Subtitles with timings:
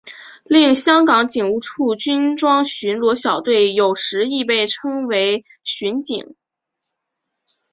[0.45, 6.35] 另香港警务处军装巡逻小队有时亦被称为巡警。